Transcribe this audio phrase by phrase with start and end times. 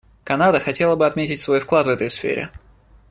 [0.23, 2.49] Канада хотела бы отметить свой вклад в этой сфере.